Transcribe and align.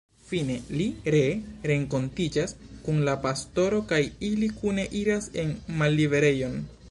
Fine 0.27 0.53
li 0.77 0.85
ree 1.15 1.35
renkontiĝas 1.71 2.55
kun 2.87 3.03
la 3.09 3.15
pastoro 3.27 3.83
kaj 3.93 4.01
ili 4.31 4.49
kune 4.63 4.87
iras 5.03 5.31
en 5.45 5.55
malliberejon. 5.83 6.61